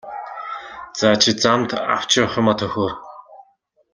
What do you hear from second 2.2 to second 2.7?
явах юмаа